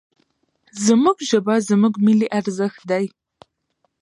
زموږ 0.85 1.17
ژبه، 1.29 1.55
زموږ 1.69 1.93
ملي 2.05 2.27
ارزښت 2.39 2.81
دی. 2.91 3.05